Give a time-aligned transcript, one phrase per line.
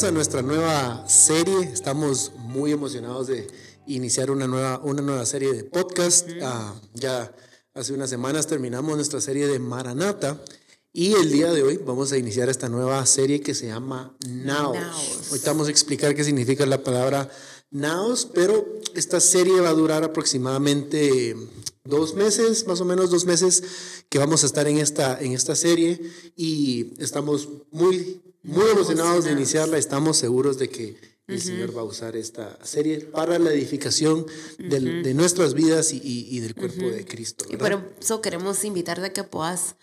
[0.00, 1.60] bienvenidos a nuestra nueva serie.
[1.72, 3.46] Estamos muy emocionados de
[3.86, 6.28] iniciar una nueva, una nueva serie de podcast.
[6.42, 7.34] Ah, ya
[7.74, 10.42] hace unas semanas terminamos nuestra serie de Maranata
[10.92, 15.32] y el día de hoy vamos a iniciar esta nueva serie que se llama Naos.
[15.32, 17.30] Hoy vamos a explicar qué significa la palabra
[17.70, 21.36] Naos, pero esta serie va a durar aproximadamente
[21.84, 23.62] dos meses, más o menos dos meses
[24.08, 26.00] que vamos a estar en esta, en esta serie
[26.36, 29.78] y estamos muy, muy emocionados de iniciarla.
[29.78, 34.26] Estamos seguros de que el Señor va a usar esta serie para la edificación
[34.58, 37.44] de nuestras vidas y, del cuerpo de Cristo.
[37.48, 39.76] Y por eso queremos invitarte a que puedas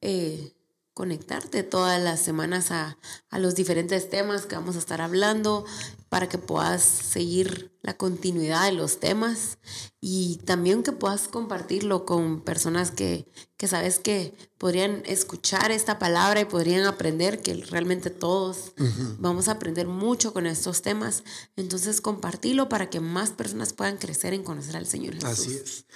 [0.00, 0.52] eh,
[0.94, 2.98] conectarte todas las semanas a,
[3.32, 5.64] los diferentes temas que vamos a estar hablando
[6.08, 9.58] para que puedas seguir la continuidad de los temas
[10.00, 13.30] y también que puedas compartirlo con personas que,
[13.66, 18.72] sabes que podrían escuchar esta palabra y podrían aprender, que realmente todos
[19.18, 21.22] vamos a aprender mucho con estos temas.
[21.56, 25.30] Entonces compartirlo para que más personas puedan crecer en conocer al Señor Jesús.
[25.30, 25.86] Así es.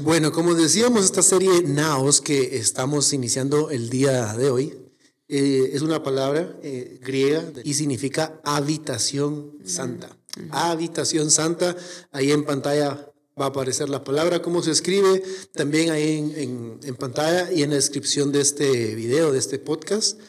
[0.00, 4.78] Bueno, como decíamos, esta serie Naos que estamos iniciando el día de hoy
[5.26, 10.16] eh, es una palabra eh, griega y significa habitación santa.
[10.52, 11.76] Habitación santa,
[12.12, 15.20] ahí en pantalla va a aparecer la palabra, cómo se escribe,
[15.52, 20.20] también ahí en, pantalla y en la descripción de este video, de este podcast,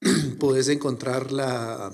[0.38, 1.92] puedes encontrar la,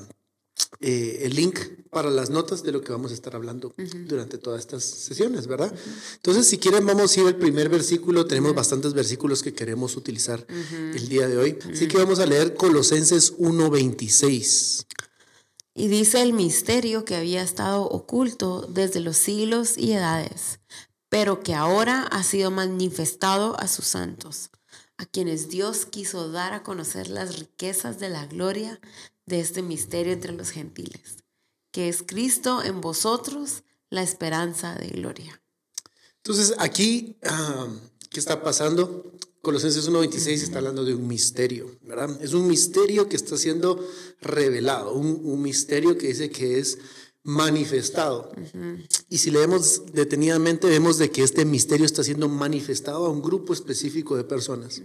[0.81, 1.59] eh, el link
[1.91, 3.73] para las notas de lo que vamos a estar hablando
[4.07, 5.73] durante todas estas sesiones, ¿verdad?
[6.17, 8.27] Entonces, si quieren, vamos a ir al primer versículo.
[8.27, 11.59] Tenemos bastantes versículos que queremos utilizar el día de hoy.
[11.73, 14.87] Así que vamos a leer Colosenses 1.26.
[15.75, 20.61] Y dice el misterio que había estado oculto desde los siglos y edades,
[21.09, 24.51] pero que ahora ha sido manifestado a sus santos,
[24.99, 28.81] a quienes Dios quiso dar a conocer las riquezas de la gloria
[29.27, 31.19] de este misterio entre los gentiles,
[31.71, 35.43] que es Cristo en vosotros, la esperanza de gloria.
[36.17, 37.69] Entonces, aquí, ah,
[38.11, 39.13] ¿qué está pasando?
[39.43, 42.19] Colosenses 1.26 está hablando de un misterio, ¿verdad?
[42.23, 43.87] Es un misterio que está siendo
[44.23, 46.79] revelado, un, misterio que dice que es
[47.23, 48.33] manifestado.
[49.11, 53.53] Y si leemos detenidamente, vemos de que este misterio está siendo manifestado a un grupo
[53.53, 54.81] específico de personas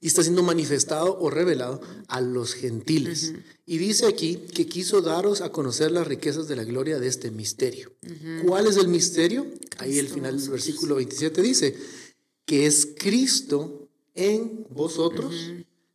[0.00, 3.32] y está siendo manifestado o revelado a los gentiles.
[3.64, 7.30] Y dice aquí que quiso daros a conocer las riquezas de la gloria de este
[7.30, 7.92] misterio.
[8.46, 9.46] ¿Cuál es el misterio?
[9.78, 11.76] Ahí el final del versículo 27 dice
[12.44, 15.34] que es Cristo en vosotros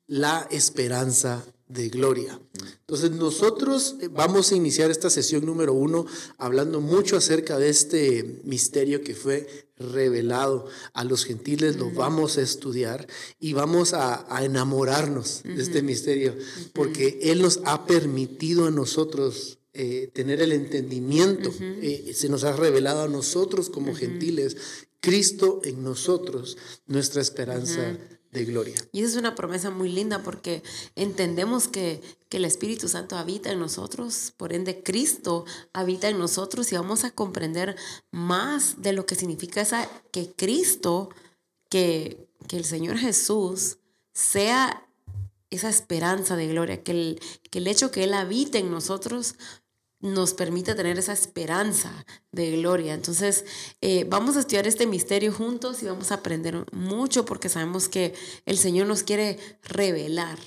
[0.08, 2.40] la esperanza de gloria.
[2.82, 6.06] Entonces nosotros eh, vamos a iniciar esta sesión número uno
[6.38, 12.42] hablando mucho acerca de este misterio que fue revelado a los gentiles, lo vamos a
[12.42, 13.08] estudiar
[13.40, 16.36] y vamos a, enamorarnos de este misterio,
[16.74, 22.52] porque Él nos ha permitido a nosotros eh, tener el entendimiento, eh, se nos ha
[22.52, 24.58] revelado a nosotros como gentiles,
[25.00, 27.98] Cristo en nosotros, nuestra esperanza
[28.32, 28.76] de gloria.
[28.92, 30.64] Y esa es una promesa muy linda porque
[30.96, 36.72] entendemos que, que, el Espíritu Santo habita en nosotros, por ende Cristo habita en nosotros
[36.72, 37.76] y vamos a comprender
[38.10, 41.10] más de lo que significa esa, que Cristo,
[41.70, 43.78] que, que el Señor Jesús
[44.14, 44.88] sea
[45.50, 49.36] esa esperanza de gloria, que el, que el hecho que Él habite en nosotros
[50.02, 52.94] nos permite tener esa esperanza de gloria.
[52.94, 53.46] Entonces,
[53.82, 58.14] eh, vamos a estudiar este misterio juntos y vamos a aprender mucho porque sabemos que
[58.46, 60.38] el Señor nos quiere revelar.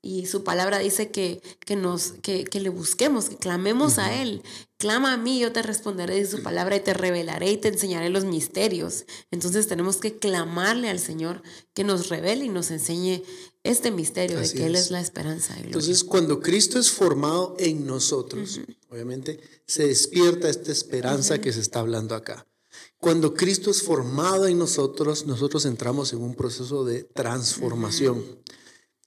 [0.00, 4.42] Y su palabra dice que, que nos, que, que, le busquemos, que clamemos a Él.
[4.76, 8.08] Clama a mí, yo te responderé de su palabra y te revelaré y te enseñaré
[8.08, 9.06] los misterios.
[9.32, 11.42] Entonces tenemos que clamarle al Señor
[11.74, 13.24] que nos revele y nos enseñe
[13.68, 15.54] este misterio de que Él es la esperanza.
[15.62, 21.80] Entonces, cuando Cristo es formado en nosotros, obviamente, se despierta esta esperanza que se está
[21.80, 22.46] hablando acá.
[22.98, 28.24] Cuando Cristo es formado en nosotros, nosotros entramos en un proceso de transformación.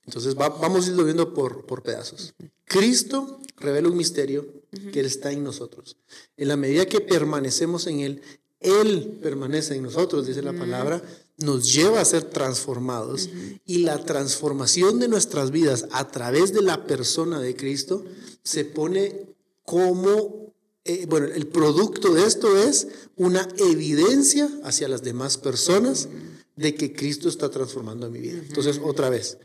[0.05, 2.33] Entonces, vamos a irlo viendo por, por pedazos.
[2.65, 4.47] Cristo revela un misterio
[4.91, 5.97] que Él está en nosotros.
[6.37, 8.21] En la medida que permanecemos en Él,
[8.61, 11.01] Él permanece en nosotros, dice la palabra,
[11.37, 13.29] nos lleva a ser transformados
[13.65, 18.05] y la transformación de nuestras vidas a través de la persona de Cristo
[18.43, 19.25] se pone
[19.63, 20.53] como,
[20.85, 26.07] eh, bueno, el producto de esto es una evidencia hacia las demás personas
[26.55, 28.39] de que Cristo está transformando mi vida.
[28.47, 29.39] Entonces, otra vez,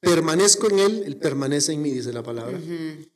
[0.00, 2.60] permanezco en Él, Él permanece en mí, dice la palabra.
[2.62, 3.08] eh,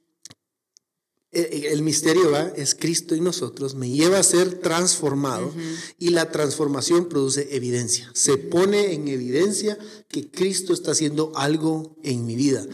[1.34, 5.52] el misterio va, es Cristo en nosotros, me lleva a ser transformado
[5.98, 8.10] y la transformación produce evidencia.
[8.14, 9.78] Se pone en evidencia
[10.08, 12.64] que Cristo está haciendo algo en mi vida.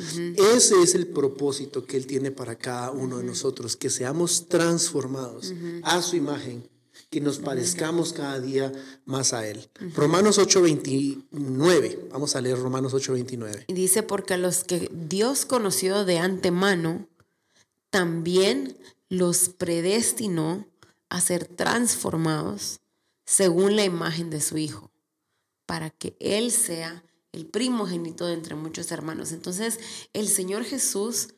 [0.54, 5.52] Ese es el propósito que Él tiene para cada uno de nosotros, que seamos transformados
[5.82, 6.68] a su imagen,
[7.10, 8.72] que nos parezcamos cada día
[9.04, 9.68] más a Él.
[9.96, 13.64] Romanos 8:29, vamos a leer Romanos 8:29.
[13.66, 17.08] Y dice, porque a los que Dios conoció de antemano,
[17.90, 18.76] también
[19.08, 20.66] los predestinó
[21.08, 22.80] a ser transformados
[23.26, 24.90] según la imagen de su Hijo,
[25.66, 29.32] para que Él sea el primogénito de entre muchos hermanos.
[29.32, 29.78] Entonces,
[30.12, 31.34] el Señor Jesús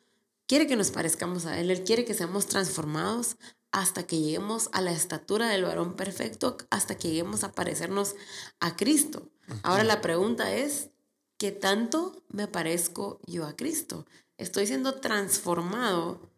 [0.46, 3.36] quiere que nos parezcamos a Él, Él quiere que seamos transformados
[3.72, 8.14] hasta que lleguemos a la estatura del varón perfecto, hasta que lleguemos a parecernos
[8.60, 9.30] a Cristo.
[9.62, 10.90] Ahora la pregunta es,
[11.38, 14.06] ¿qué tanto me parezco yo a Cristo?
[14.36, 16.31] ¿Estoy siendo transformado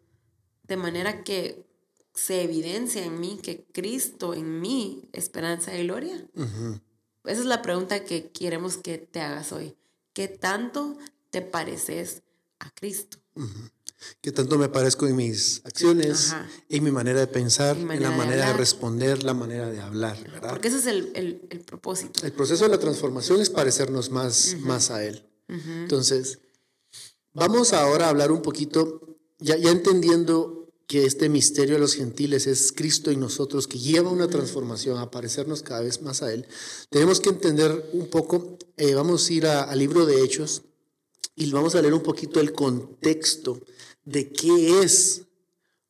[0.67, 1.65] de manera que
[2.13, 6.25] se evidencia en mí que Cristo en mí, esperanza y gloria?
[7.25, 9.75] Esa es la pregunta que queremos que te hagas hoy.
[10.13, 10.97] ¿Qué tanto
[11.29, 12.21] te pareces
[12.59, 13.17] a Cristo?
[14.21, 16.35] ¿Qué tanto me parezco en mis acciones,
[16.69, 20.17] en mi manera de pensar, en la manera de, responder, la manera de hablar?
[20.49, 22.25] Porque ese es el, propósito.
[22.25, 25.27] El proceso de la transformación es parecernos más, más a Él.
[25.47, 26.39] Entonces,
[27.33, 29.14] vamos ahora a hablar un poquito
[29.45, 34.27] ya, entendiendo que este misterio de los gentiles es Cristo en nosotros, que lleva una
[34.27, 36.47] transformación a parecernos cada vez más a Él,
[36.89, 40.63] tenemos que entender un poco, eh, vamos a ir al libro de Hechos
[41.35, 43.59] y vamos a leer un poquito el contexto
[44.03, 45.23] de qué es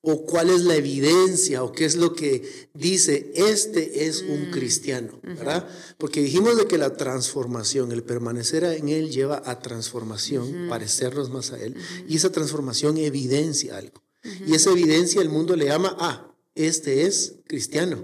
[0.06, 4.52] o cuál es la evidencia o qué es lo que dice, este es un mm.
[4.52, 5.68] cristiano, ¿verdad?
[5.98, 11.52] Porque dijimos de que la transformación, el permanecer en Él lleva a transformación, parecernos más
[11.52, 11.75] a Él,
[12.07, 14.04] y esa transformación evidencia algo.
[14.48, 18.04] Y esa evidencia el mundo le llama, ah, este es cristiano.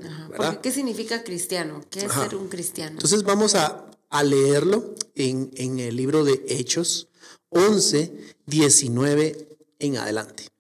[0.62, 1.82] ¿Qué significa cristiano?
[1.90, 2.92] ¿Qué es ser un cristiano?
[2.92, 7.08] Entonces vamos a, a leerlo en, en el libro de Hechos
[7.50, 8.12] 11,
[8.46, 9.48] 19
[9.80, 10.51] en adelante.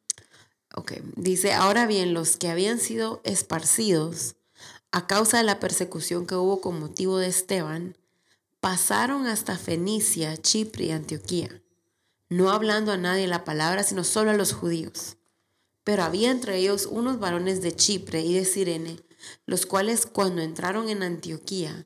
[0.73, 4.35] Ok, dice, ahora bien, los que habían sido esparcidos
[4.91, 7.97] a causa de la persecución que hubo con motivo de Esteban,
[8.61, 11.61] pasaron hasta Fenicia, Chipre y Antioquía,
[12.29, 15.17] no hablando a nadie la palabra, sino solo a los judíos.
[15.83, 18.99] Pero había entre ellos unos varones de Chipre y de Sirene,
[19.45, 21.85] los cuales cuando entraron en Antioquía,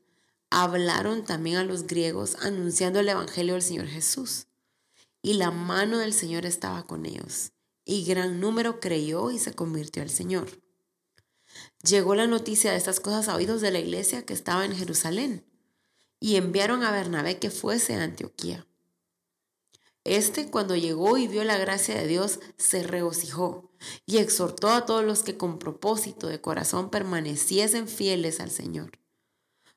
[0.50, 4.46] hablaron también a los griegos anunciando el Evangelio del Señor Jesús.
[5.22, 7.52] Y la mano del Señor estaba con ellos
[7.86, 10.60] y gran número creyó y se convirtió al Señor.
[11.82, 15.46] Llegó la noticia de estas cosas a oídos de la iglesia que estaba en Jerusalén
[16.18, 18.66] y enviaron a Bernabé que fuese a Antioquía.
[20.02, 23.72] Este, cuando llegó y vio la gracia de Dios, se regocijó
[24.04, 28.98] y exhortó a todos los que con propósito de corazón permaneciesen fieles al Señor,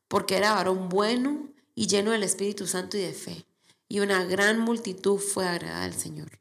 [0.07, 3.45] porque era varón bueno y lleno del Espíritu Santo y de fe,
[3.87, 6.38] y una gran multitud fue agradada al Señor.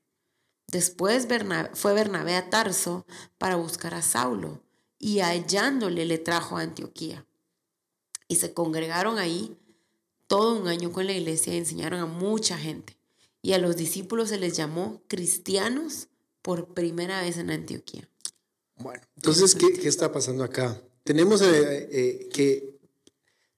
[0.70, 1.26] Después
[1.72, 3.06] fue Bernabé a Tarso
[3.38, 4.62] para buscar a Saulo
[4.98, 7.26] y hallándole le trajo a Antioquía.
[8.28, 9.56] Y se congregaron ahí
[10.26, 12.98] todo un año con la iglesia y enseñaron a mucha gente.
[13.40, 16.08] Y a los discípulos se les llamó cristianos
[16.42, 18.06] por primera vez en Antioquía.
[18.76, 20.80] Bueno, entonces, ¿qué, qué está pasando acá?
[21.02, 22.78] Tenemos eh, eh, que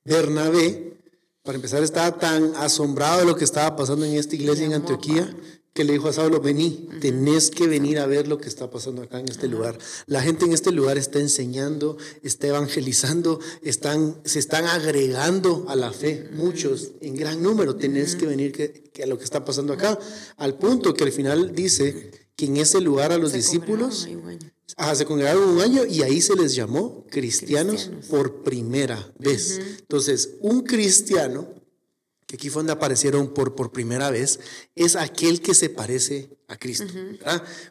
[0.04, 0.96] Bernabé,
[1.42, 5.34] para empezar, estaba tan asombrado de lo que estaba pasando en esta iglesia en Antioquía
[5.72, 9.02] que le dijo a Saulo, vení, tenés que venir a ver lo que está pasando
[9.02, 9.78] acá en este lugar.
[10.06, 15.92] La gente en este lugar está enseñando, está evangelizando, están, se están agregando a la
[15.92, 17.76] fe, muchos, en gran número.
[17.76, 19.96] Tenés que venir que, a lo que está pasando acá,
[20.36, 24.08] al punto que al final dice que en ese lugar a los discípulos
[24.94, 29.60] se congregaron un año y ahí se les llamó cristianos, por primera vez.
[29.80, 31.59] Entonces, un cristiano
[32.30, 34.38] que aquí fue donde aparecieron por, por primera vez,
[34.76, 36.84] es aquel que se parece a Cristo.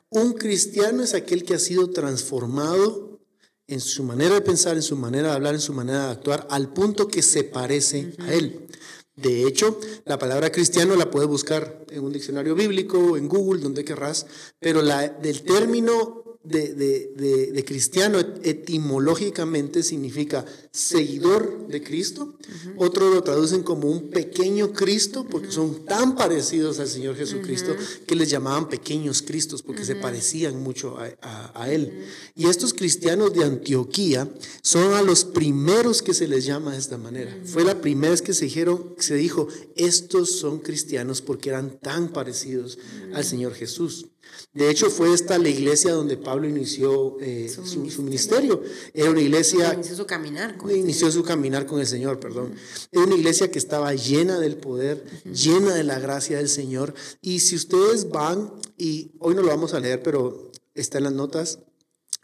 [0.10, 3.22] Un cristiano es aquel que ha sido transformado
[3.68, 6.46] en su manera de pensar, en su manera de hablar, en su manera de actuar,
[6.50, 8.68] al punto que se parece a Él.
[9.16, 13.86] De hecho, la palabra cristiano la puedes buscar en un diccionario bíblico, en Google, donde
[13.86, 14.26] querrás,
[14.60, 22.36] pero la, del término de, de, de, cristiano etimológicamente significa seguidor de Cristo.
[22.78, 28.16] Otros lo traducen como un pequeño Cristo porque son tan parecidos al Señor Jesucristo que
[28.16, 32.06] les llamaban pequeños Cristos porque se parecían mucho a, a, Él.
[32.36, 34.30] Y estos cristianos de Antioquía
[34.62, 37.36] son a los primeros que se les llama de esta manera.
[37.46, 42.10] Fue la primera vez que se dijeron, se dijo, estos son cristianos porque eran tan
[42.10, 42.78] parecidos
[43.14, 44.06] al Señor Jesús.
[44.54, 48.64] De hecho, fue esta la iglesia donde Pablo inició eh, su, ministerio.
[48.94, 49.74] Era una iglesia...
[49.74, 52.54] Inició su caminar Inició su caminar con el Señor, perdón.
[52.92, 56.94] Era una iglesia que estaba llena del poder, llena de la gracia del Señor.
[57.22, 61.14] Y si ustedes van, y hoy no lo vamos a leer, pero está en las
[61.14, 61.60] notas,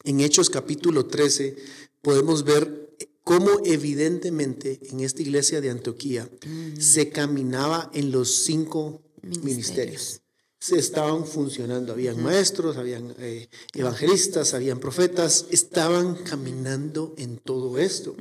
[0.03, 1.55] en Hechos capítulo 13,
[2.01, 6.29] podemos ver cómo evidentemente en esta iglesia de Antioquía
[6.77, 10.24] se caminaba en los cinco ministerios se
[10.71, 11.93] estaban funcionando.
[11.93, 18.15] Habían maestros, habían eh, evangelistas, habían profetas, estaban caminando en todo esto.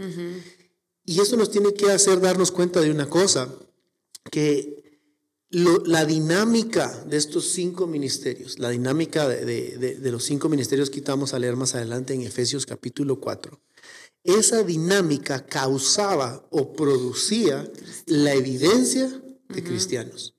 [1.04, 3.48] Y eso nos tiene que hacer darnos cuenta de una cosa,
[4.30, 4.84] que
[5.50, 11.32] la dinámica de estos cinco ministerios, la dinámica de, de, los cinco ministerios que vamos
[11.32, 13.60] a leer más adelante en Efesios capítulo 4,
[14.24, 17.70] esa dinámica causaba o producía
[18.06, 19.08] la evidencia
[19.48, 20.34] de cristianos.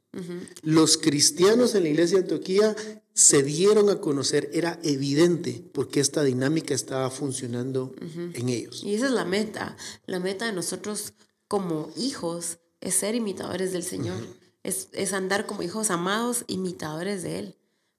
[0.62, 2.76] Los cristianos en la iglesia de Antioquía
[3.14, 8.84] se dieron a conocer, era evidente porque esta dinámica estaba funcionando en ellos.
[8.84, 9.78] Y esa es la meta.
[10.06, 11.14] La meta de nosotros
[11.48, 14.18] como hijos es ser imitadores del Señor.
[14.64, 17.56] es, andar como hijos amados, imitadores de Él.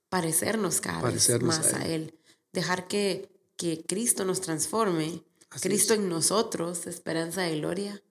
[0.08, 2.14] Parecernos cada vez más a él.
[2.52, 5.22] Dejar que, que Cristo nos transforme.
[5.60, 8.02] Cristo en nosotros, esperanza de gloria,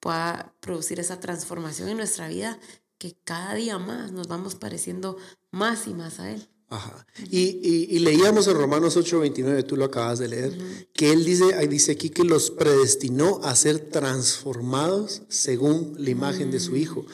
[0.00, 2.58] pueda producir esa transformación en nuestra vida
[3.02, 5.16] que cada día más nos vamos pareciendo
[5.50, 6.48] más y más a Él.
[6.68, 7.04] Ajá.
[7.32, 12.10] Y, leíamos en Romanos 8:29, tú lo acabas de leer, que Él dice, dice aquí
[12.10, 17.04] que los predestinó a ser transformados según la imagen de su Hijo.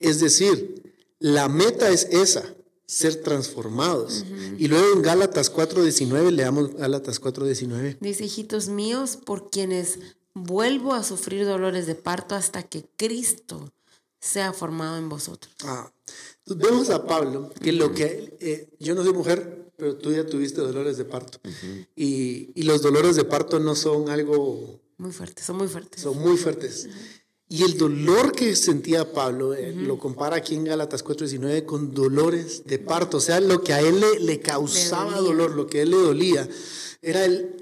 [0.00, 2.42] Es decir, la meta es esa,
[2.84, 4.24] ser transformados.
[4.58, 7.96] Y luego en Gálatas 4:19, leamos Gálatas 4:19.
[8.00, 10.00] Dice, hijitos míos, por quienes
[10.34, 13.72] vuelvo a sufrir dolores de parto hasta que Cristo
[14.22, 15.52] sea formado en vosotros.
[15.64, 15.92] Ah,
[16.46, 20.60] vemos a Pablo, que lo que, eh, yo no soy mujer, pero tú ya tuviste
[20.60, 21.38] dolores de parto.
[21.96, 24.80] y, y, los dolores de parto no son algo...
[24.96, 26.02] Muy fuertes, son muy fuertes.
[26.02, 26.88] Son muy fuertes.
[27.48, 32.62] Y el dolor que sentía Pablo, eh, lo compara aquí en Gálatas 4:19 con dolores
[32.64, 33.16] de parto.
[33.16, 35.98] O sea, lo que a él le, le causaba dolor, lo que a él le
[35.98, 36.48] dolía,
[37.02, 37.61] era el,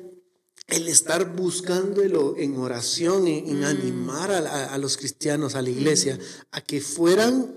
[0.71, 3.65] el estar buscándolo en oración, en, mm.
[3.65, 6.19] animar a, los cristianos, a la iglesia,
[6.53, 7.55] a que fueran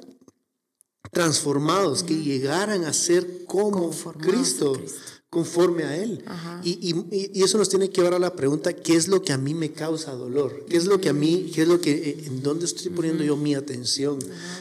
[1.11, 4.73] transformados, que llegaran a ser como Cristo,
[5.29, 6.23] conforme a Él.
[6.63, 9.53] Y, eso nos tiene que llevar a la pregunta, ¿qué es lo que a mí
[9.53, 10.65] me causa dolor?
[10.69, 13.23] ¿Qué es lo que a mí, qué es lo que, eh, en dónde estoy poniendo
[13.23, 14.19] yo mi atención?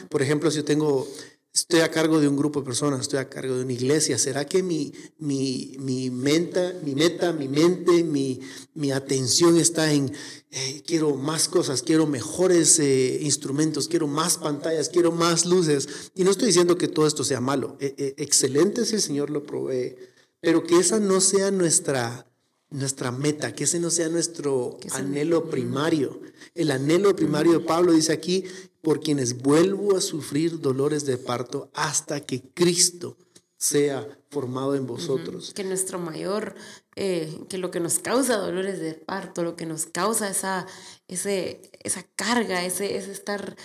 [0.09, 1.07] Por ejemplo, si yo tengo
[1.53, 4.17] estoy a cargo de un grupo de personas, estoy a cargo de una iglesia.
[4.17, 8.39] ¿Será que mi, mi, mi, meta, mi meta, mi mente, mi,
[8.73, 10.11] mi atención está en
[10.49, 16.11] eh, quiero más cosas, quiero mejores eh, instrumentos, quiero más pantallas, quiero más luces?
[16.15, 17.77] Y no estoy diciendo que todo esto sea malo.
[17.79, 19.95] Eh, excelente si el Señor lo provee,
[20.39, 22.32] pero que esa no sea nuestra
[22.73, 26.19] nuestra meta, que ese no sea nuestro anhelo primario.
[26.55, 28.45] El anhelo primario de Pablo dice aquí
[28.81, 33.15] por quienes vuelvo a sufrir dolores de parto hasta que Cristo
[33.57, 35.53] sea formado en vosotros.
[35.53, 36.55] Que nuestro mayor,
[36.95, 40.65] eh, que lo que nos causa dolores de parto, lo que nos causa esa,
[41.07, 43.55] ese, esa carga, ese, ese estar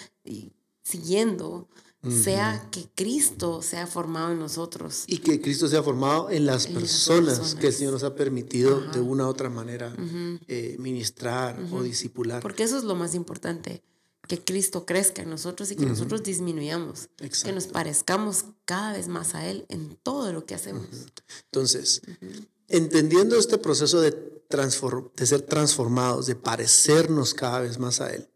[0.83, 1.69] siguiendo,
[2.07, 5.05] sea que Cristo sea formado en nosotros.
[5.07, 9.01] Y que Cristo sea formado en las, personas, que el Señor nos ha permitido de
[9.01, 9.95] una u otra manera
[10.47, 12.41] eh, ministrar o disipular.
[12.41, 13.83] Porque eso es lo más importante
[14.29, 19.35] que Cristo crezca en nosotros y que nosotros disminuyamos, que nos parezcamos cada vez más
[19.35, 20.87] a Él en todo lo que hacemos.
[21.47, 22.03] Entonces,
[22.69, 28.29] entendiendo este proceso de, de ser transformados, de parecernos cada vez más a Él,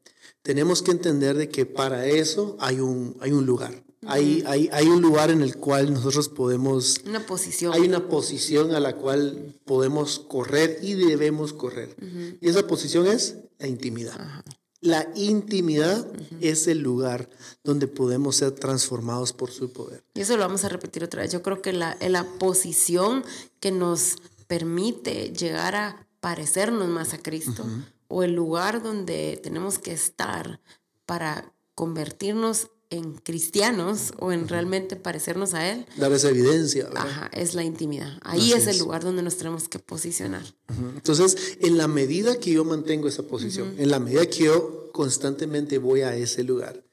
[0.42, 3.82] tenemos que entender de que para eso hay un, hay un lugar.
[4.04, 6.96] Hay, hay, hay, un lugar en el cual nosotros podemos...
[7.06, 7.72] Una posición.
[7.72, 11.94] Hay una posición a la cual podemos correr y debemos correr.
[12.40, 14.20] Y esa posición es la intimidad.
[14.20, 14.42] Ajá.
[14.82, 16.04] La intimidad
[16.40, 17.30] es el lugar
[17.62, 20.02] donde podemos ser transformados por su poder.
[20.14, 21.30] Y eso lo vamos a repetir otra vez.
[21.30, 23.24] Yo creo que la, la posición
[23.60, 24.16] que nos
[24.48, 27.64] permite llegar a parecernos más a Cristo
[28.12, 30.60] o el lugar donde tenemos que estar
[31.06, 35.86] para convertirnos en cristianos o en realmente parecernos a Él.
[35.96, 36.90] Dar esa evidencia.
[36.94, 38.18] Ajá, es la intimidad.
[38.20, 40.44] Ahí es, el lugar donde nos tenemos que posicionar.
[40.94, 45.78] Entonces, en la medida que yo mantengo esa posición, en la medida que yo constantemente
[45.78, 46.84] voy a ese lugar,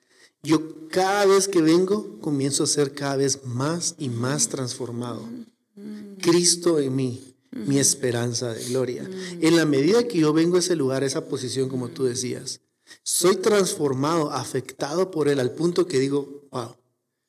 [0.42, 5.28] yo cada vez que vengo comienzo a ser cada vez más y más transformado.
[6.22, 9.10] Cristo en mí, mi esperanza de gloria.
[9.42, 12.62] En la medida que yo vengo a ese lugar, a esa posición, como tú decías,
[13.04, 16.76] soy transformado, afectado por Él al punto que digo, wow,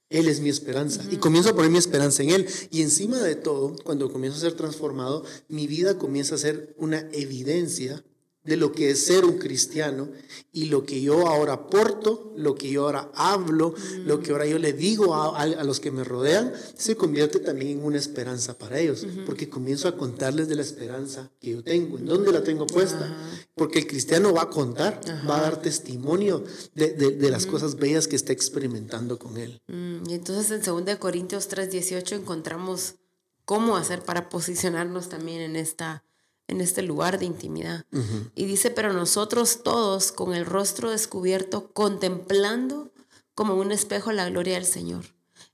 [0.08, 1.02] Él es mi esperanza.
[1.10, 2.46] Y comienzo a poner mi esperanza en Él.
[2.70, 7.08] Y encima de todo, cuando comienzo a ser transformado, mi vida comienza a ser una
[7.12, 8.04] evidencia
[8.42, 10.08] de lo que es ser un cristiano
[10.50, 14.58] y lo que yo ahora aporto, lo que yo ahora hablo, lo que ahora yo
[14.58, 19.06] le digo a, los que me rodean, se convierte también en una esperanza para ellos,
[19.26, 23.14] porque comienzo a contarles de la esperanza que yo tengo, en dónde la tengo puesta,
[23.54, 26.42] porque el cristiano va a contar, va a dar testimonio
[26.74, 29.60] de, las cosas bellas que está experimentando con él.
[29.68, 32.96] Mm, y entonces en 2 Corintios 3:18 encontramos
[33.44, 36.04] cómo hacer para posicionarnos también en esta
[36.50, 37.86] en este lugar de intimidad.
[38.34, 42.90] Y dice, pero nosotros todos con el rostro descubierto, contemplando
[43.34, 45.04] como un espejo la gloria del Señor,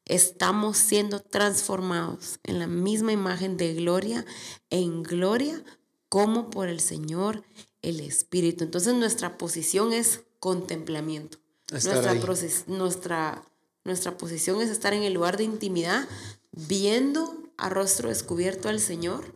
[0.06, 4.24] estamos siendo transformados en la misma imagen de gloria
[4.70, 5.62] en gloria
[6.08, 7.44] como por el Señor
[7.82, 8.64] el Espíritu.
[8.64, 11.38] Entonces nuestra posición es contemplamiento.
[11.70, 12.14] Nuestra,
[12.68, 13.44] nuestra,
[13.84, 16.08] nuestra posición es estar en el lugar de intimidad,
[16.52, 19.34] viendo a rostro descubierto al Señor.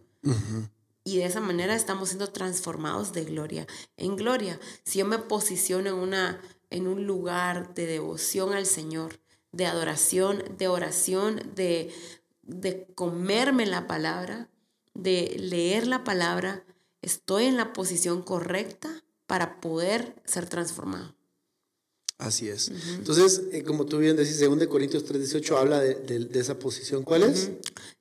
[1.04, 3.66] Y de esa manera estamos siendo transformados de gloria
[3.96, 4.60] en gloria.
[4.84, 9.20] Si yo me posiciono en, una, en un lugar de devoción al Señor,
[9.52, 11.92] de adoración, de oración, de,
[12.42, 14.48] de comerme la palabra,
[14.94, 16.64] de leer la palabra,
[17.02, 21.14] estoy en la posición correcta para poder ser transformado.
[22.20, 22.70] Así es.
[22.98, 27.02] Entonces, eh, como tú bien decís, 2 Corintios 3:18 habla de, esa posición.
[27.02, 27.50] ¿Cuál es?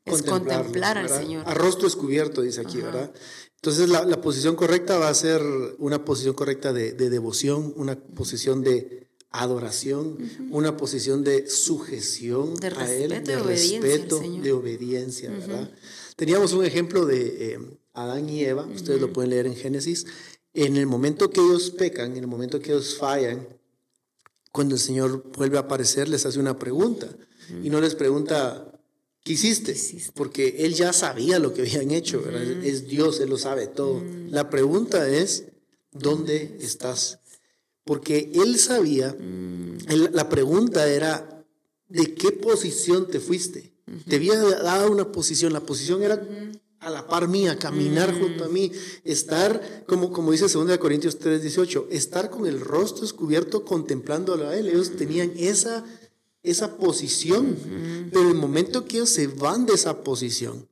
[0.05, 1.43] Es contemplar al Señor.
[1.47, 3.11] A rostro descubierto, dice aquí, ¿verdad?
[3.55, 5.41] Entonces, la, posición correcta va a ser
[5.79, 10.17] una posición correcta de, devoción, una posición de adoración,
[10.49, 15.71] una posición de sujeción a Él, de respeto, de obediencia, ¿verdad?
[16.15, 17.59] Teníamos un ejemplo de eh,
[17.93, 20.05] Adán y Eva, ustedes lo pueden leer en Génesis.
[20.53, 23.47] En el momento que ellos pecan, en el momento que ellos fallan,
[24.59, 27.07] cuando el Señor vuelve a aparecer, les hace una pregunta.
[27.63, 28.77] Y no les pregunta,
[29.23, 29.73] ¿qué hiciste?
[30.13, 32.21] Porque Él ya sabía lo que habían hecho,
[32.61, 34.03] Es Dios, Él lo sabe todo.
[34.29, 35.45] La pregunta es,
[35.93, 37.19] ¿dónde estás?
[37.85, 39.15] Porque Él sabía,
[40.11, 41.45] la pregunta era,
[41.87, 43.71] ¿de qué posición te fuiste?
[44.09, 46.21] Te había dado una posición, la posición era
[46.79, 48.19] a la par mía, caminar mm.
[48.19, 48.71] junto a mí,
[49.03, 54.55] estar, como, como dice 2 Corintios 3, 18, estar con el rostro descubierto contemplando a
[54.55, 54.67] Él.
[54.67, 55.83] Ellos tenían esa,
[56.43, 57.57] esa posición,
[58.11, 60.69] pero en el momento que ellos se van de esa posición,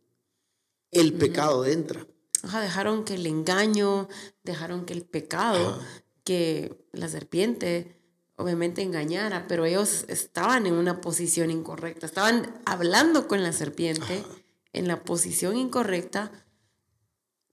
[0.92, 2.08] el pecado entra.
[2.42, 4.08] dejaron que el engaño,
[4.44, 5.80] dejaron que el pecado,
[6.24, 7.98] que la serpiente
[8.38, 14.24] obviamente engañara, pero ellos estaban en una posición incorrecta, estaban hablando con la serpiente
[14.78, 16.32] en la posición incorrecta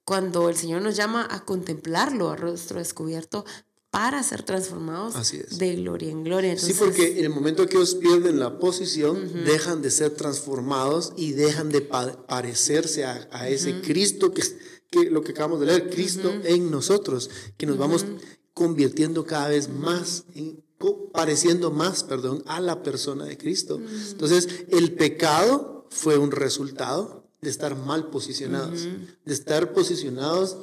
[0.04, 3.44] cuando el Señor nos llama a contemplarlo a rostro descubierto
[3.90, 5.14] para ser transformados
[5.56, 6.58] de gloria en gloria.
[6.58, 11.32] sí, porque en el momento que ellos pierden la posición, dejan de ser transformados y
[11.32, 14.42] dejan de parecerse a, ese Cristo que,
[14.90, 18.04] que, lo que acabamos de leer, Cristo en nosotros, que nos vamos
[18.52, 20.64] convirtiendo cada vez más en,
[21.12, 23.80] pareciendo más, perdón, a la persona de Cristo.
[24.10, 28.83] Entonces, el pecado fue un resultado de estar mal posicionados,
[29.24, 30.57] de estar posicionados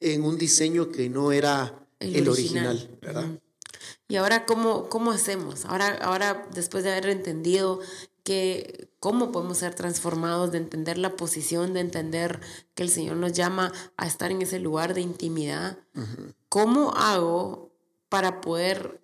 [0.00, 3.26] en un diseño que no era el, original, ¿verdad?
[4.08, 5.64] Y ahora, ¿cómo, cómo hacemos?
[5.64, 7.80] Ahora, ahora, después de haber entendido
[8.22, 12.40] que cómo podemos ser transformados, de entender la posición, de entender
[12.74, 15.78] que el Señor nos llama a estar en ese lugar de intimidad,
[16.50, 17.70] ¿cómo hago
[18.10, 19.00] para poder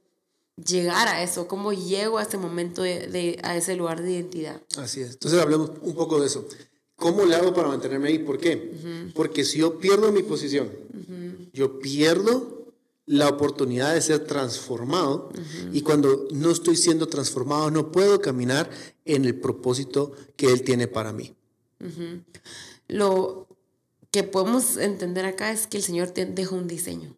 [0.56, 1.48] llegar a eso?
[1.48, 4.62] ¿Cómo llego a ese momento, de, a ese lugar de identidad?
[4.78, 5.12] Así es.
[5.12, 6.46] Entonces hablemos un poco de eso.
[6.96, 8.18] ¿Cómo le hago para mantenerme ahí?
[8.18, 9.10] ¿Por qué?
[9.14, 10.70] Porque si yo pierdo mi posición,
[11.52, 12.56] yo pierdo
[13.04, 15.30] la oportunidad de ser transformado
[15.72, 18.68] y cuando no estoy siendo transformado no puedo caminar
[19.04, 21.34] en el propósito que Él tiene para mí.
[22.88, 23.46] Lo
[24.10, 27.15] que podemos entender acá es que el Señor te dejó un diseño.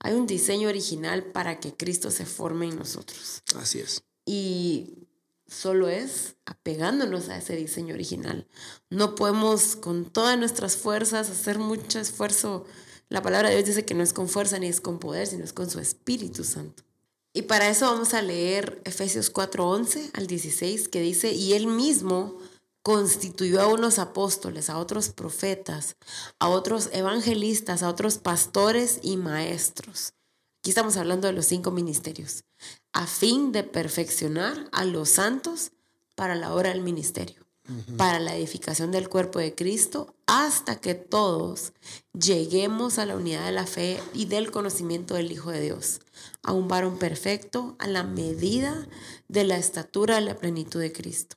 [0.00, 3.42] Hay un diseño original para que Cristo se forme en nosotros.
[3.54, 4.02] Así es.
[4.24, 5.06] Y
[5.46, 8.46] solo es apegándonos a ese diseño original.
[8.88, 12.64] No podemos con todas nuestras fuerzas hacer mucho esfuerzo.
[13.08, 15.44] La palabra de Dios dice que no es con fuerza ni es con poder, sino
[15.44, 16.82] es con su Espíritu Santo.
[17.32, 22.38] Y para eso vamos a leer Efesios 4:11 al 16, que dice, y él mismo
[22.90, 25.96] constituyó a unos apóstoles, a otros profetas,
[26.40, 30.14] a otros evangelistas, a otros pastores y maestros.
[30.58, 32.42] Aquí estamos hablando de los cinco ministerios,
[32.92, 35.70] a fin de perfeccionar a los santos
[36.16, 37.46] para la hora del ministerio.
[37.96, 41.72] para la edificación del cuerpo de Cristo hasta que todos
[42.12, 46.00] lleguemos a la unidad de la fe y del conocimiento del Hijo de Dios,
[46.42, 48.88] a un varón perfecto a la medida
[49.28, 51.36] de la estatura de la plenitud de Cristo,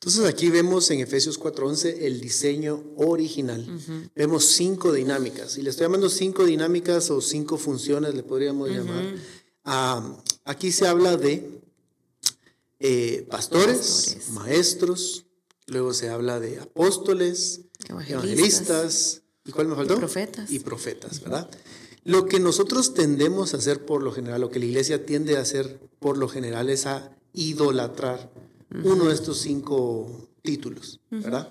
[0.00, 3.66] Entonces aquí vemos en Efesios 4:11 el diseño original.
[4.14, 9.16] Vemos cinco dinámicas y le estoy llamando cinco dinámicas o cinco funciones, le podríamos llamar.
[9.64, 11.60] Ah, aquí se habla de
[12.78, 15.26] eh, pastores, maestros,
[15.66, 19.94] luego se habla de apóstoles, evangelistas, ¿y cuál me faltó?
[19.94, 20.50] Y profetas.
[20.52, 21.50] Y profetas, ¿verdad?
[22.04, 25.40] Lo que nosotros tendemos a hacer por lo general, lo que la iglesia tiende a
[25.40, 28.30] hacer por lo general es a idolatrar
[28.70, 31.50] uno de estos cinco títulos, ¿verdad?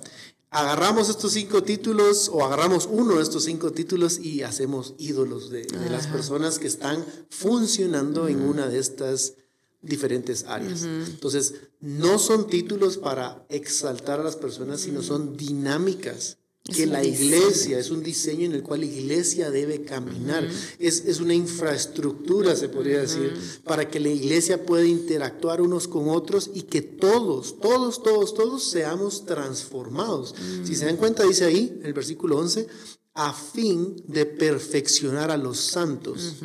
[0.50, 5.68] Agarramos estos cinco títulos o agarramos uno de estos cinco títulos y hacemos ídolos de,
[5.92, 9.34] las personas que están funcionando en una de estas
[9.82, 10.84] diferentes áreas.
[10.84, 17.80] Entonces, no son títulos para exaltar a las personas, sino son dinámicas que la iglesia
[17.80, 20.48] es un diseño en el cual la iglesia debe caminar.
[20.80, 26.52] es, una infraestructura, se podría decir, para que la iglesia pueda interactuar unos con otros
[26.54, 30.36] y que todos, todos, todos, todos seamos transformados.
[30.64, 32.68] Si se dan cuenta, dice ahí, el versículo 11,
[33.14, 36.36] a fin de perfeccionar a los santos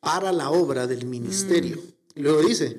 [0.00, 1.78] para la obra del ministerio.
[2.14, 2.78] Luego dice,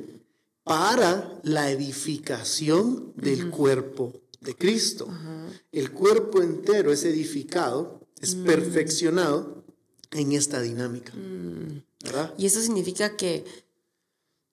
[0.64, 5.08] para la edificación del cuerpo de Cristo.
[5.72, 8.46] El cuerpo entero es edificado, es mm.
[8.46, 9.64] perfeccionado
[10.12, 11.14] en esta dinámica.
[11.14, 11.84] Mm.
[12.38, 13.46] Y eso significa que,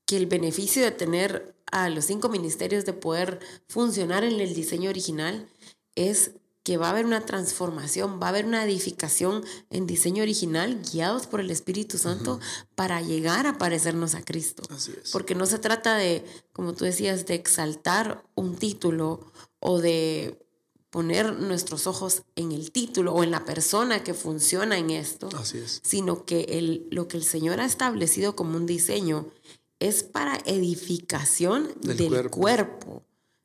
[0.07, 4.91] que el beneficio de tener a los cinco ministerios de poder funcionar en el diseño
[4.91, 5.49] original
[5.95, 10.83] es que va a haber una transformación, va a haber una edificación en diseño original
[10.93, 12.39] guiados por el Espíritu Santo
[12.75, 14.63] para llegar a parecernos a Cristo.
[14.69, 15.11] Así es.
[15.11, 20.39] Porque no se trata de, como tú decías, de exaltar un título o de
[20.91, 25.59] poner nuestros ojos en el título o en la persona que funciona en esto, Así
[25.59, 25.81] es.
[25.85, 29.29] sino que el, lo que el Señor ha establecido como un diseño
[29.79, 33.05] es para edificación del, cuerpo.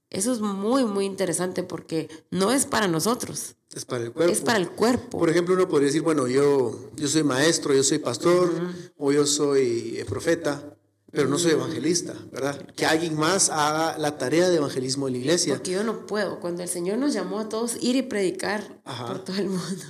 [0.10, 3.56] Eso es muy, muy interesante porque no es para nosotros.
[3.73, 4.34] Es para el cuerpo.
[4.34, 5.19] Es para el cuerpo.
[5.19, 8.51] Por ejemplo, uno podría decir, bueno, yo, yo soy maestro, yo soy pastor,
[8.97, 10.75] o yo soy eh, profeta
[11.15, 12.65] pero no soy evangelista, ¿verdad?
[12.75, 15.56] Que alguien más haga la tarea de evangelismo de la iglesia.
[15.56, 16.39] Porque yo no puedo.
[16.39, 19.84] Cuando el Señor nos llamó a todos ir y predicar por todo el mundo.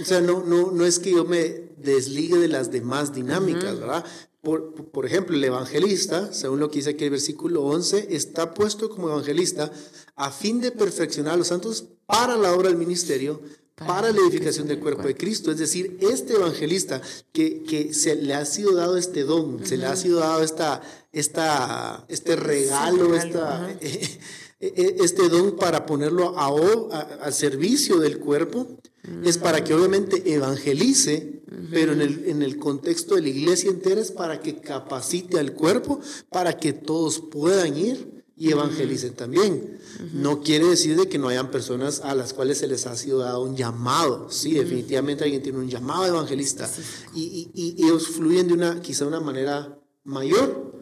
[0.00, 4.04] O sea, no, no, no es que yo me desligue de las demás dinámicas, ¿verdad?
[4.40, 8.90] Por, por, ejemplo, el evangelista, según lo que dice aquí el versículo 11, está puesto
[8.90, 9.70] como evangelista
[10.16, 13.40] a fin de perfeccionar a los santos para la obra del ministerio,
[13.74, 15.50] para la edificación del cuerpo de Cristo.
[15.50, 17.00] Es decir, este evangelista
[17.32, 20.82] que, que se le ha sido dado este don, se le ha sido dado esta,
[21.12, 24.18] esta, este regalo, esta, eh,
[24.60, 26.48] eh, este don para ponerlo a,
[27.22, 28.78] al servicio del cuerpo,
[29.24, 34.00] es para que obviamente evangelice, pero en el, en el contexto de la iglesia entera
[34.00, 35.98] es para que capacite al cuerpo,
[36.30, 39.78] para que todos puedan ir y evangelicen también.
[40.14, 43.20] No quiere decir de que no hayan personas a las cuales se les ha sido
[43.20, 44.32] dado un llamado.
[44.32, 46.68] Sí, definitivamente alguien tiene un llamado evangelista.
[47.14, 50.80] Y, y, ellos fluyen de una, quizá una manera mayor,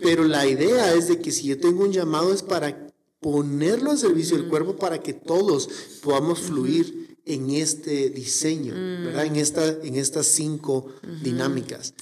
[0.00, 2.86] pero la idea es de que si yo tengo un llamado es para
[3.18, 5.68] ponerlo al servicio del cuerpo para que todos
[6.04, 9.26] podamos fluir en este diseño, ¿verdad?
[9.26, 10.86] En, esta, en estas cinco
[11.24, 11.92] dinámicas.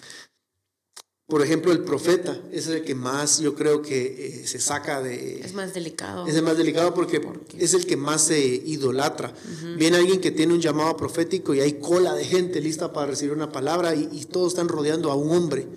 [1.28, 5.40] Por ejemplo, el profeta es el que más yo creo que eh, se saca de...
[5.40, 6.26] Es más delicado.
[6.26, 7.20] Es el más delicado porque,
[7.58, 9.34] es el que más se idolatra.
[9.76, 13.34] Viene alguien que tiene un llamado profético y hay cola de gente lista para recibir
[13.34, 15.68] una palabra y, todos están rodeando a un hombre.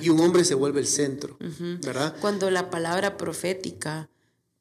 [0.00, 1.36] Y un hombre se vuelve el centro,
[1.84, 2.14] ¿verdad?
[2.20, 4.08] Cuando la palabra profética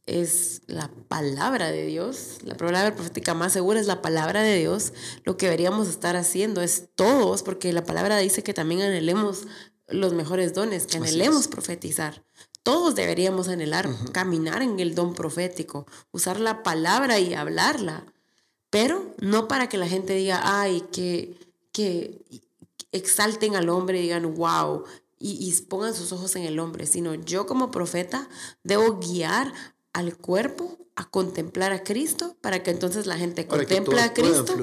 [0.08, 4.94] es la palabra de Dios, la palabra profética más segura es la palabra de Dios,
[5.24, 9.44] lo que deberíamos estar haciendo es todos, porque la palabra dice que también anhelemos
[9.92, 12.24] los mejores dones, que anhelemos profetizar.
[12.64, 18.06] Todos deberíamos anhelar caminar en el don profético, usar la palabra y hablarla,
[18.70, 21.38] pero no para que la gente diga, ay, que,
[21.72, 22.22] que
[22.92, 24.84] exalten al hombre y digan, wow,
[25.20, 28.30] y, pongan sus ojos en el hombre, sino yo como profeta
[28.64, 29.54] debo guiar
[29.92, 34.56] al cuerpo a contemplar a Cristo para que entonces la gente contemple a Cristo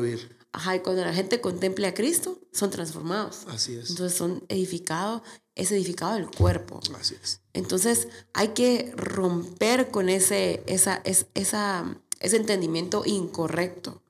[0.57, 3.45] Ajá, y cuando la gente contemple a Cristo, son transformados.
[3.47, 3.91] Así es.
[3.91, 5.21] Entonces son edificados
[5.55, 6.81] es edificado el cuerpo.
[6.99, 7.41] Así es.
[7.53, 14.03] Entonces hay que romper con ese, esa, esa, ese entendimiento incorrecto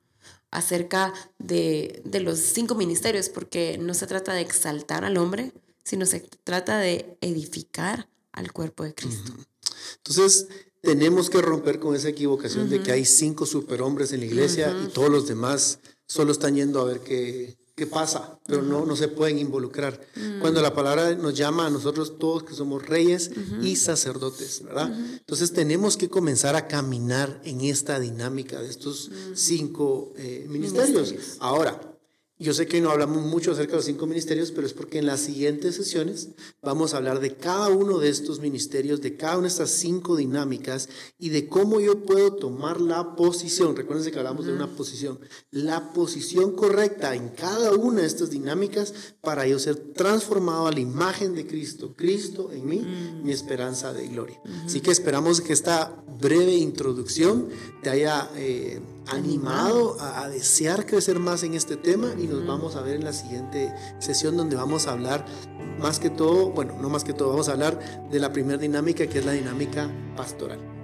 [0.51, 5.51] acerca de, de, los cinco ministerios, porque no se trata de exaltar al hombre,
[5.83, 9.33] sino se trata de edificar al cuerpo de Cristo.
[9.97, 10.47] Entonces,
[10.81, 14.87] tenemos que romper con esa equivocación de que hay cinco superhombres en la iglesia y
[14.87, 19.07] todos los demás solo están yendo a ver qué, qué pasa, pero no, no se
[19.07, 20.01] pueden involucrar.
[20.41, 23.29] Cuando la palabra nos llama a nosotros todos que somos reyes
[23.61, 24.91] y sacerdotes, ¿verdad?
[24.91, 31.13] Entonces tenemos que comenzar a caminar en esta dinámica de estos cinco eh, ministerios.
[31.39, 31.79] Ahora,
[32.39, 35.07] yo sé que no hablamos mucho acerca de los cinco ministerios, pero es porque en
[35.07, 36.29] las siguientes sesiones
[36.61, 40.15] vamos a hablar de cada uno de estos ministerios, de cada una de estas cinco
[40.15, 43.75] dinámicas y de cómo yo puedo tomar la posición.
[43.75, 45.19] Recuerden que hablamos de una posición.
[45.49, 50.79] La posición correcta en cada una de estas dinámicas para yo ser transformado a la
[50.79, 51.95] imagen de Cristo.
[51.95, 52.85] Cristo en mí,
[53.23, 54.39] mi esperanza de gloria.
[54.63, 57.49] Así que esperamos que esta breve introducción
[57.81, 58.29] te haya...
[58.35, 63.05] Eh, animado a, desear crecer más en este tema y nos vamos a ver en
[63.05, 65.25] la siguiente sesión donde vamos a hablar
[65.79, 69.07] más que todo, bueno, no más que todo, vamos a hablar de la primera dinámica
[69.07, 70.76] que es la dinámica pastoral.